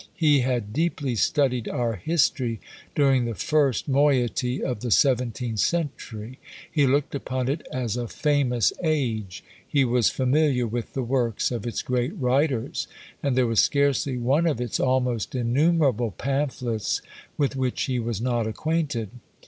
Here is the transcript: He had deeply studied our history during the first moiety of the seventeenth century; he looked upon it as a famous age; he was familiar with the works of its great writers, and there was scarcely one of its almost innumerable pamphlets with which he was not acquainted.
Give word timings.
He 0.15 0.39
had 0.39 0.73
deeply 0.73 1.15
studied 1.15 1.67
our 1.69 1.95
history 1.95 2.59
during 2.95 3.25
the 3.25 3.35
first 3.35 3.87
moiety 3.87 4.63
of 4.63 4.79
the 4.79 4.89
seventeenth 4.89 5.59
century; 5.59 6.39
he 6.71 6.87
looked 6.87 7.13
upon 7.13 7.47
it 7.47 7.67
as 7.71 7.95
a 7.97 8.07
famous 8.07 8.73
age; 8.83 9.43
he 9.67 9.85
was 9.85 10.09
familiar 10.09 10.65
with 10.65 10.93
the 10.93 11.03
works 11.03 11.51
of 11.51 11.67
its 11.67 11.83
great 11.83 12.17
writers, 12.17 12.87
and 13.21 13.37
there 13.37 13.45
was 13.45 13.59
scarcely 13.61 14.17
one 14.17 14.47
of 14.47 14.59
its 14.59 14.79
almost 14.79 15.35
innumerable 15.35 16.09
pamphlets 16.09 17.03
with 17.37 17.55
which 17.55 17.83
he 17.83 17.99
was 17.99 18.19
not 18.19 18.47
acquainted. 18.47 19.11